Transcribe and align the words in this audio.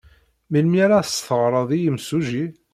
Melmi 0.51 0.79
ara 0.85 0.97
as-teɣred 0.99 1.69
i 1.77 1.79
yimsujji? 1.79 2.45